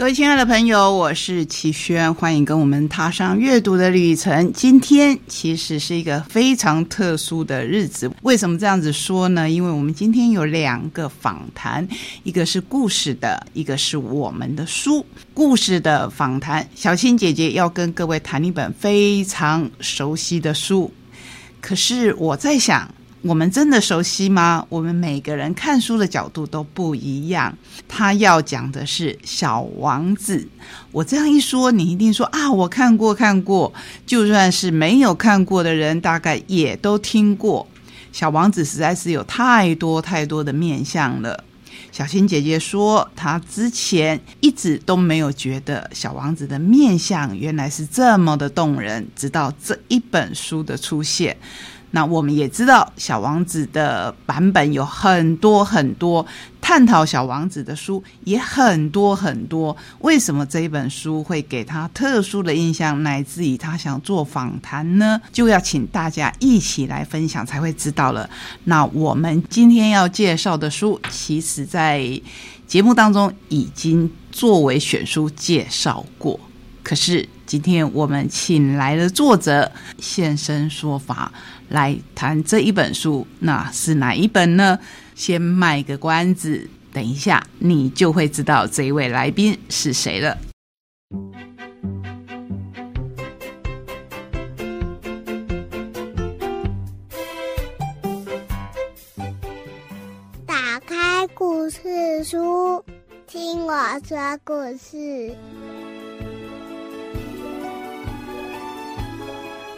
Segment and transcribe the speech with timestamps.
[0.00, 4.50] 各位亲爱的朋友，我是齐轩，欢迎跟我们踏上阅读的旅程。
[4.54, 9.50] 今天其实是一个非常特殊的日子，为什么这样子说呢？
[9.50, 11.86] 因为我们今天有两个访谈，
[12.22, 15.04] 一个是故事的，一个是我们的书。
[15.34, 20.90] 故事的访谈，小青姐姐要跟各位谈一本非常熟悉的书。
[21.60, 22.90] 可是我在想。
[23.22, 24.64] 我们真的熟悉吗？
[24.70, 27.54] 我们每个人看书的角度都不一样。
[27.86, 30.38] 他要讲的是《小王子》，
[30.90, 33.70] 我这样一说，你一定说啊，我看过看过。
[34.06, 37.66] 就算是没有看过的人，大概也都听过。
[38.18, 41.44] 《小王子》实在是有太多太多的面相了。
[41.92, 51.36] 小新姐姐说，她之前一直都没有觉得《小王子》的面相原来是这么的动人，直到这一本书的出现。
[51.92, 56.24] 那我们也知道，《小王子》的版本有很多很多，
[56.60, 59.76] 探讨小王子的书也很多很多。
[60.00, 65.20] 为什么这一本书会给他特殊的印象，乃至于他想做访谈呢？
[65.32, 68.30] 就要请大家一起来分享，才会知道了。
[68.64, 72.20] 那我们今天要介绍的书，其实在
[72.66, 76.38] 节目当中已经作为选书介绍过，
[76.84, 81.32] 可是今天我们请来了作者现身说法。
[81.70, 84.78] 来谈这一本书，那是哪一本呢？
[85.16, 90.38] 先卖个关子，等一下你就会知道这一位来宾是谁了。
[100.46, 102.84] 打开故事书，
[103.26, 103.74] 听我
[104.06, 105.34] 说故事。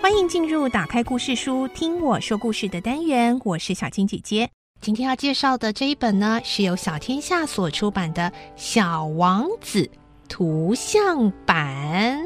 [0.03, 3.41] 欢迎进入打开故事书，听我说故事的单元。
[3.45, 4.51] 我是小青姐姐。
[4.81, 8.23] 今天要介绍的这一本呢，是由小天下所出版的
[8.57, 9.85] 《小王子》
[10.29, 12.21] 图像版。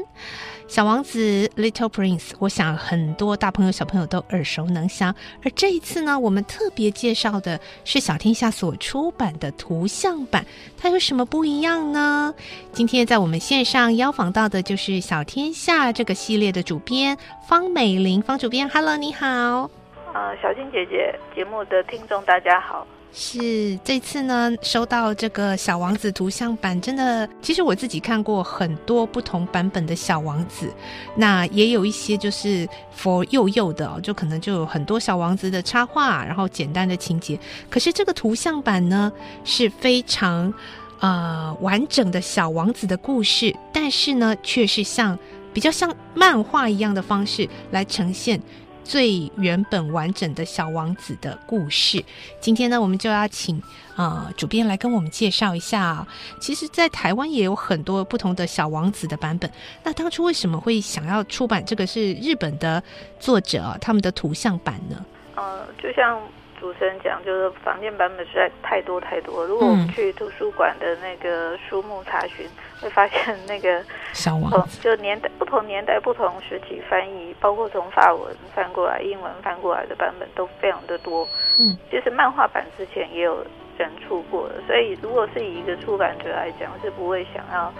[0.67, 5.15] 小王子 Little Prince，我想很多大朋友小朋友都耳熟能详。
[5.43, 10.45] 而这一次呢，我们特别介绍的是小天下所出版的图像版，
[10.77, 12.35] 它有什么不一样呢？
[12.73, 17.17] 今天在我们线上邀访到的就是小天下这个系列的主编
[17.47, 19.25] 方美玲，方主编，Hello，你好。
[20.13, 22.85] 呃，小青姐姐，节目的听众大家好。
[23.19, 30.71] 是这次呢，收到这个小王子图像版，真的，其实我自己看过很多不同版本的小王子，
[31.15, 37.39] 那也有一些就是 for 幼幼的，就可能就有很多小王子的插画，然后简单的情节。
[37.71, 39.11] 可是这个图像版呢，
[39.43, 40.53] 是非常
[40.99, 45.17] 呃完整的小王子的故事，但是呢，却是像
[45.51, 48.39] 比较像漫画一样的方式来呈现。
[48.87, 52.01] 最原本完整的小王子的故事，
[52.39, 53.61] 今天呢，我们就要请
[53.97, 56.07] 啊主编来跟我们介绍一下。
[56.39, 59.51] 其实，在台湾也有很多不同的小王子的版本。
[59.83, 62.81] 那当初为什么会想要出版这个是日本的
[63.19, 65.05] 作者他们的图像版呢？
[65.35, 66.17] 呃，就像。
[66.59, 69.45] 主持人讲，就是房间版本实在太多太多。
[69.45, 72.47] 如果我们去图书馆的那个书目查询，
[72.81, 81.27] 会发现那个小王就年代不同年代不同时期翻译，包括从法文翻过来、英文翻过来的版本都非常的多。
[81.59, 83.45] 嗯，其实漫画版之前也有
[83.77, 87.71] 人出过的，所以如果是以一个出版者来讲，是不会想要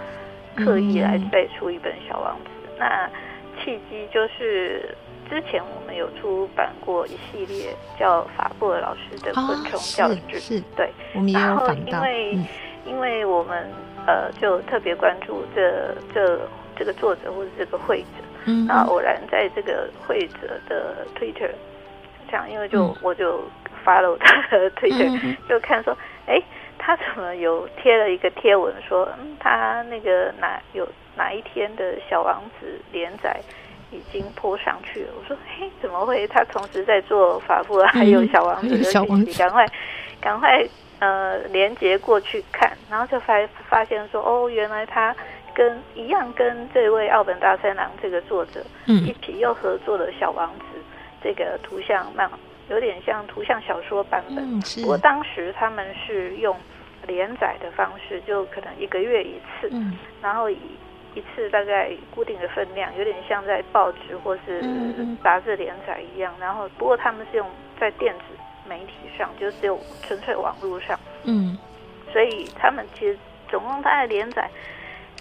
[0.56, 2.50] 刻意来再出一本小王子。
[2.78, 3.10] 那
[3.58, 4.94] 契机就是。
[5.28, 12.38] 之前我们有出版过一系列叫法布尔老师的昆虫教具，是对，我们也有访因为
[12.86, 13.70] 因为我们
[14.06, 16.40] 呃就特别关注这这
[16.76, 18.08] 这个作者或者这个会者，
[18.46, 21.50] 嗯，那偶然在这个会者的 Twitter
[22.30, 23.42] 这样，因为就我就
[23.84, 26.42] follow 他的 Twitter，就看说，哎，
[26.78, 33.38] 他怎么有贴了一个贴文说，嗯，他那个哪有哪一天的小王子连载。
[33.90, 35.08] 已经泼上去了。
[35.18, 36.26] 我说：“嘿，怎么会？
[36.28, 39.66] 他同时在做法布，还有小王子的信息，赶快，
[40.20, 40.66] 赶快，
[40.98, 43.34] 呃，连接过去看，然后就发
[43.68, 45.14] 发现说，哦，原来他
[45.54, 50.64] 跟一样跟这位奥本大三郎这个作者，嗯，一起又合作了小王子
[51.22, 52.30] 这个图像漫，
[52.68, 54.60] 有点像图像小说版本。
[54.82, 56.54] 不过当时他们是用
[57.06, 60.58] 连载的方式，就可能一个月一次，嗯，然后以。
[61.14, 64.62] 一次大概固定的分量，有点像在报纸或是
[65.22, 66.32] 杂志连载一样。
[66.38, 67.48] 然后，不过他们是用
[67.80, 68.24] 在电子
[68.68, 70.98] 媒体上，就只有纯粹网络上。
[71.24, 71.58] 嗯，
[72.12, 73.18] 所以他们其实
[73.48, 74.48] 总共大概连载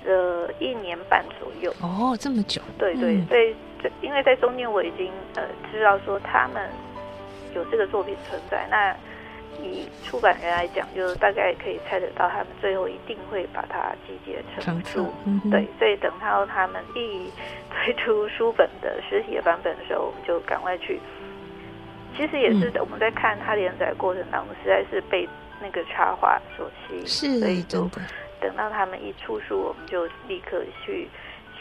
[0.06, 1.74] 了一年半左右。
[1.82, 2.62] 哦，这么久？
[2.78, 3.56] 对对，所以
[4.02, 6.70] 因为在中间我已经呃知道说他们
[7.56, 8.96] 有这个作品存在，那。
[9.64, 15.12] 以出版人来讲，就大概可以猜得到，他们最后一定会把它集结成书。
[15.50, 17.32] 对，所以等到他们一
[17.72, 21.00] 推出书本的实体的版本的时候，我们就赶快去。
[22.16, 25.28] 其实也是我们在看它连载过程当中，实在是被
[25.62, 27.90] 那个插画所吸引，所以就
[28.42, 31.08] 等到他们一出书，我们就立刻去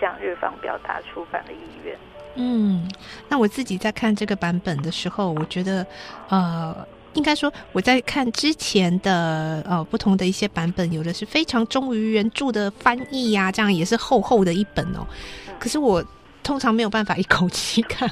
[0.00, 1.96] 向日方表达出版的意愿。
[2.36, 2.88] 嗯，
[3.28, 5.86] 那我自己在看这个版本的时候，我觉得，
[6.28, 6.86] 呃。
[7.16, 15.06] 应该说，我在看之前的呃不同的一些版本，有的是非常忠于原著的翻译呀，这样也是厚厚的一本哦。
[15.58, 16.04] 可是我
[16.42, 18.08] 通常没有办法一口气看。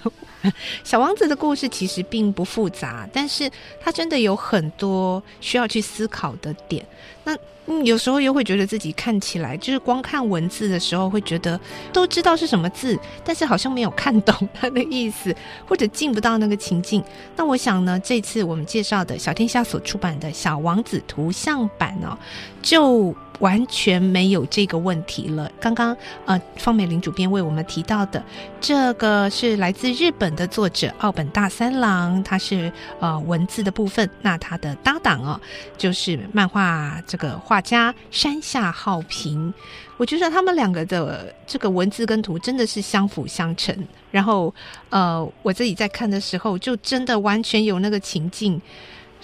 [0.82, 6.84] 小王子的故事其实并不复杂，但是它真的有很多需要去思考的点。
[7.24, 7.36] 那
[7.66, 11.58] 嗯，有时候又会觉得自己看起来，就是光看文字的时候，会觉得
[11.92, 15.34] 都知道是什么字，但是好像没有看懂它的意思，
[15.66, 17.02] 或者进不到那个情境。
[17.36, 22.16] 那我想呢，这次我们介绍的小天下所出版的小王子图像版哦，
[22.62, 23.14] 就。
[23.40, 25.50] 完全没有这个问题了。
[25.60, 28.22] 刚刚呃，方美玲主编为我们提到的
[28.60, 34.08] 这个是来自日本的作者奥本大三郎，他是呃文字的部分。
[34.22, 35.40] 那他的搭档哦，
[35.76, 39.52] 就是漫画这个画家山下浩平。
[39.96, 43.76] 我觉得他们两个的这个文字跟图真的是相辅相成。
[44.10, 44.52] 然后
[44.90, 48.60] 呃，我自己在看的时候，就真的完全有那个情境。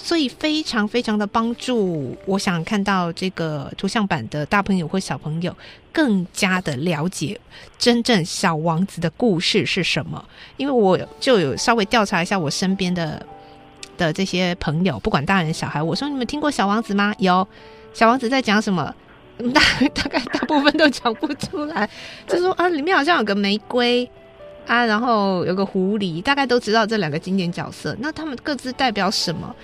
[0.02, 5.54] 所以非常非常的帮助，我想看到这个图像版的大朋友或小朋友
[5.92, 7.38] 更加的了解
[7.78, 10.24] 真正小王子的故事是什么。
[10.56, 13.24] 因为我就有稍微调查一下我身边的
[13.98, 17.14] 的这些朋友，不管大人小孩，我说你们听过小王子吗？
[17.18, 17.46] 有，
[17.92, 18.94] 小王子在讲什么？
[19.54, 19.60] 大
[19.94, 21.88] 大概大部分都讲不出来，
[22.26, 24.10] 就说啊，里面好像有个玫瑰
[24.66, 27.94] 啊，然后有个狐狸，大概都知道这两个经典角色。
[28.00, 29.54] 那他们各自代表什么？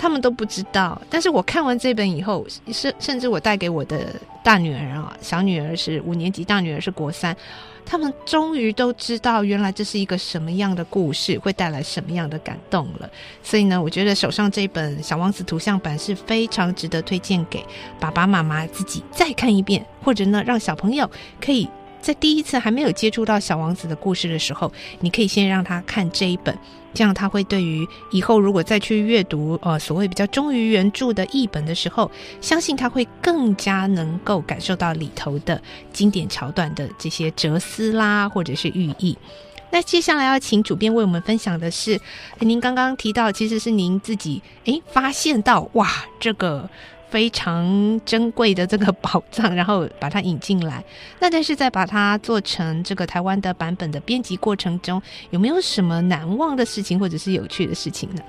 [0.00, 7.36] 他们都不知道，但是我看完这本以后，甚甚至我带给我的大女儿啊，小女儿是五年级，大女儿是国三，
[7.84, 13.10] 他们终于都知道原来这是一个什么样的故事，会带来什么样的感动了。
[13.42, 17.62] 所以呢，我觉得手上这本《小王子》图像版是非常值得推荐给
[18.00, 21.68] 爸爸妈妈自己再看一遍，或者呢，让小朋友可以
[22.00, 26.56] 在第一次还没有接触到小王子的故事的时候，你可以先让他看这一本。
[26.92, 32.10] 这样他会对于以后如果再去阅读呃所谓比较忠于原著的译本的时候，
[32.40, 35.62] 相信他会更加能够感受到里头的
[35.92, 39.16] 经典桥段的这些哲思啦，或者是寓意。
[39.70, 42.00] 那接下来要请主编为我们分享的是，
[42.40, 45.88] 您刚刚提到其实是您自己诶发现到哇
[46.18, 46.68] 这个。
[47.10, 50.82] 非常珍贵的这个宝藏，然后把它引进来。
[51.18, 58.22] 那但是在把它做成这个台湾的版本的编辑过程中，有没有什么难忘的事情或者是有趣的事情呢？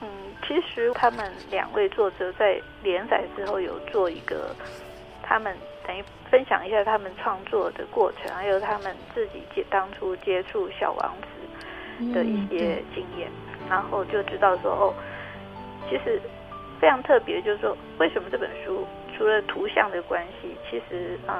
[0.00, 0.08] 嗯，
[0.48, 4.56] 其实他们两位作者在连载之后有做一个，
[5.22, 5.54] 他们
[5.86, 13.28] 等于分享一下他们创作的过程，还有他们自己接当初接触小王子的一些经验，
[13.68, 14.94] 然后就知道说哦，
[15.90, 16.18] 其实。
[16.80, 21.34] 非常特别，就是说，为什么这本书除了图像的关系，其实呃，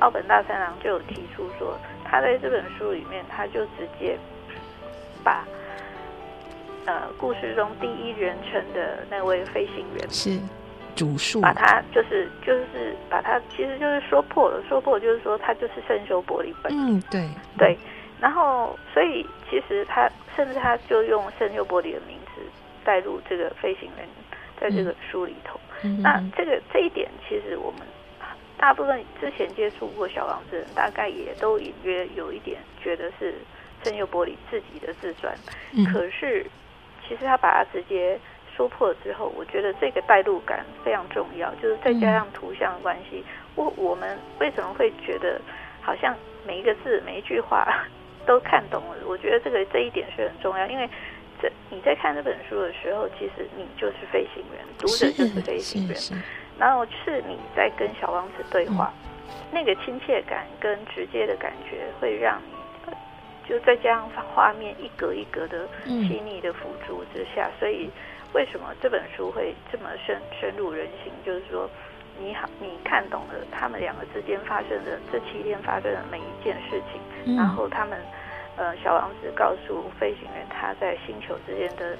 [0.00, 4.18] 奥本大三郎就有提出说，他在这本书里面，他就直接
[5.22, 5.44] 把
[6.86, 10.38] 呃故事中第一人称的那位飞行员是
[10.96, 17.78] 主述，把他就是就是把他其实就是说破了，说破就是说他就是圣修玻璃本嗯，对对，
[18.20, 22.42] 然后所以其实他甚至他就用圣修玻璃的名字
[22.84, 24.08] 带入这个飞行员。
[24.64, 25.60] 在这个书里头，
[26.00, 27.80] 那这个这一点，其实我们
[28.56, 33.34] 大部分之前接触过小王子人，大概也都隐约有一点觉得是
[33.82, 35.36] 圣佑伯里自己的自传。
[35.92, 36.46] 可是，
[37.06, 38.18] 其实他把它直接
[38.56, 43.22] 说破之后，我觉得这个带入感非常重要，就是再加上图像的关系，
[43.54, 45.38] 我我们为什么会觉得
[45.82, 46.16] 好像
[46.46, 47.84] 每一个字、每一句话
[48.24, 48.96] 都看懂了？
[49.06, 50.88] 我觉得这个这一点是很重要，因为。
[51.70, 55.96] 你在看这本书的时候，其实你就是飞行员，读者就是飞行员。
[56.58, 58.92] 然后是你在跟小王子对话，
[59.50, 62.92] 那个亲切感跟直接的感觉，会让你
[63.48, 67.90] 就再加上画面一格一格的细腻的辅助之下，所以
[68.32, 71.12] 为什么这本书会这么深深入人心？
[71.26, 71.68] 就是说，
[72.20, 77.98] 你好，你看懂了他们两个之间发生的这七天发生的每一件事情，然后他们
[78.56, 81.96] 呃小王子告诉飞行员他在星球之间的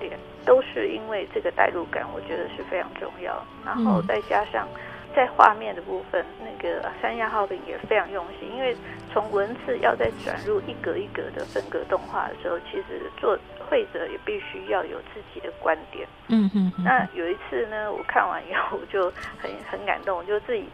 [0.00, 3.42] 点，都是因为这个代入感，我觉得是非常重要。
[3.64, 4.68] 然后再加上
[5.14, 8.76] 在画面的部分，那个三亚号屏也非常用心，因为
[9.12, 13.38] 从文字要再转入一格一格的分格动画的时候，其实做。
[13.70, 16.06] 会者也必须要有自己的观点。
[16.28, 16.70] 嗯嗯。
[16.84, 20.66] 那有一次呢，我看完以后我就很很感动，我就自己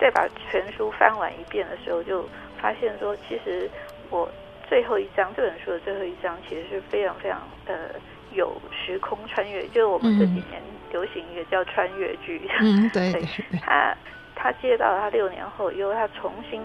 [0.00, 2.26] 再把全书翻完一遍的时候，就
[2.58, 3.68] 发现说，其实
[4.10, 4.28] 我
[4.68, 7.74] 最后一章这本书的最后一章，其实是非常非常呃
[8.32, 12.42] 有时空穿越，就是我们这几年流行一个叫穿越剧。
[12.60, 13.12] 嗯，对。
[13.60, 13.96] 他
[14.34, 16.60] 他接到他六年后以后，他重新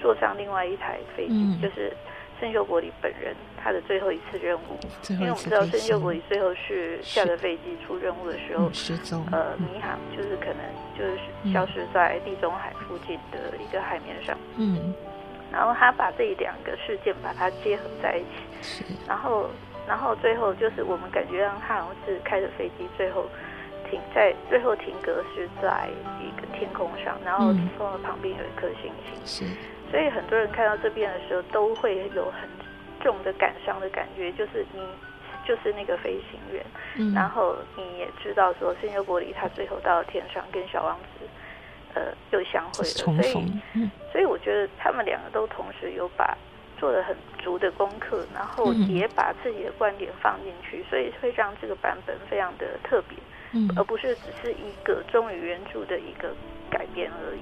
[0.00, 1.92] 坐上另外一台飞机，就是。
[2.40, 4.80] 圣修伯里本人他的最后一次任务，
[5.10, 10.56] 因为我们知道圣修伯里最后是下了飞机出任务的时候失踪，呃，迷航就是可能
[10.98, 14.34] 就是消失在地中海附近的一个海面上。
[14.56, 14.94] 嗯，
[15.52, 18.22] 然后他把这两个事件把它结合在一
[18.62, 19.48] 起，然后
[19.86, 23.26] 然后最后就是我们感觉让他好像是开着飞机最后
[23.90, 25.88] 停在最后停格是在
[26.20, 29.26] 一个天空上，然后天空的旁边有一颗星星。
[29.26, 29.44] 是。
[29.90, 32.48] 所以很多人看到这边的时候，都会有很
[33.02, 34.80] 重的感伤的感觉，就是你
[35.44, 41.26] 就是那个飞行员，然后你也知道说，圣修伯里他最后到了天上，跟小王子
[41.94, 43.82] 呃又相会了，所以
[44.12, 46.36] 所以我觉得他们两个都同时有把
[46.78, 53.18] 做了很足的功课，然后也把自己的观点放进去，所以会让这个版本非常的特别，
[53.76, 56.34] 而不是只是一个忠于原著的一个。
[56.70, 57.40] 改变而已。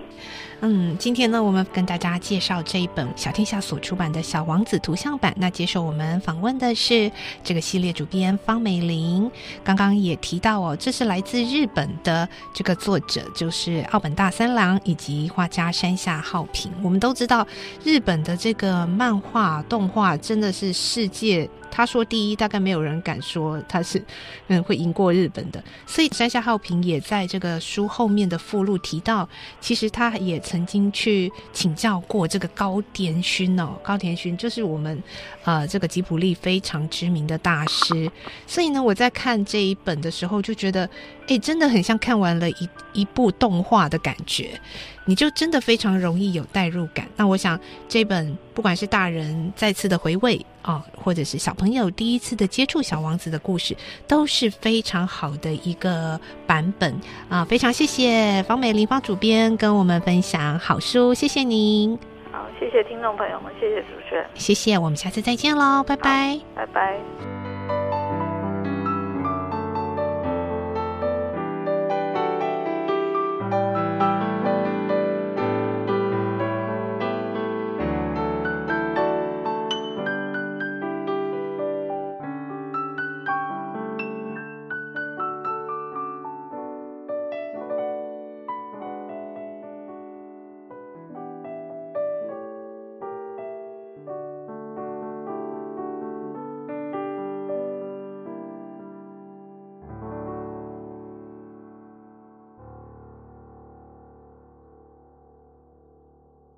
[0.61, 5.33] 嗯，今天呢，我们跟大家介绍这一本小天下所出版的小王子图像版。
[5.37, 7.09] 那接受我们访问的是
[7.45, 9.31] 这个系列主编方美玲。
[9.63, 16.73] 刚刚也提到哦，这是来自日本的这个作者，就是奥本大三郎以及画家山下浩平。
[16.83, 17.47] 我们都知道，
[17.85, 21.49] 日本的这个漫画动画真的是世界。
[21.71, 24.03] 他说：“第一，大概没有人敢说他是，
[24.49, 25.63] 嗯，会赢过日本的。
[25.87, 29.29] 所以山下浩平也在这个书后面的附录提到，
[29.61, 35.03] 其实他也曾经去请教过这个高田勋哦，高田勋就是我们
[35.45, 38.11] 呃这个吉普力非常知名的大师。
[38.47, 40.89] 所以呢，我在看这一本的时候就觉得，
[41.29, 44.61] 哎，真的很像看完了一一部动画的感觉。”
[45.09, 47.09] 你就真的非常容易有代入感。
[47.17, 53.75] 那我想，这本不管是大人再次的回味啊，或者是小朋友第一次的接触小王子的故事，
[54.07, 56.95] 都是非常好的一个版本
[57.31, 57.43] 啊！
[57.47, 61.99] 非常谢谢方美玲方主编跟我们分享好书，谢谢您。
[62.31, 67.38] 好，谢谢听众朋友们，谢谢主持人，谢谢，我们下次再见喽，拜拜，拜拜。